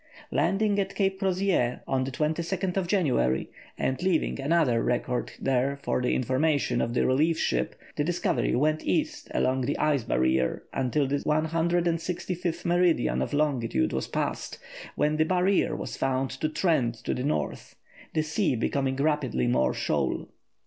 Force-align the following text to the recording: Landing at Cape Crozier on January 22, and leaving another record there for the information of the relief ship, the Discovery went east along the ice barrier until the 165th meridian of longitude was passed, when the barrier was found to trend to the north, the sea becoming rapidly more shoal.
Landing 0.31 0.79
at 0.79 0.95
Cape 0.95 1.19
Crozier 1.19 1.81
on 1.87 2.03
January 2.05 3.43
22, 3.77 3.77
and 3.77 4.01
leaving 4.01 4.39
another 4.41 4.81
record 4.81 5.33
there 5.39 5.77
for 5.83 6.01
the 6.01 6.15
information 6.15 6.81
of 6.81 6.95
the 6.95 7.05
relief 7.05 7.37
ship, 7.37 7.75
the 7.95 8.03
Discovery 8.03 8.55
went 8.55 8.83
east 8.83 9.29
along 9.31 9.61
the 9.61 9.77
ice 9.77 10.03
barrier 10.03 10.63
until 10.73 11.05
the 11.05 11.17
165th 11.17 12.65
meridian 12.65 13.21
of 13.21 13.31
longitude 13.31 13.93
was 13.93 14.07
passed, 14.07 14.57
when 14.95 15.17
the 15.17 15.23
barrier 15.23 15.75
was 15.75 15.95
found 15.95 16.31
to 16.31 16.49
trend 16.49 16.95
to 16.95 17.13
the 17.13 17.23
north, 17.23 17.75
the 18.15 18.23
sea 18.23 18.55
becoming 18.55 18.95
rapidly 18.95 19.45
more 19.45 19.75
shoal. 19.75 20.29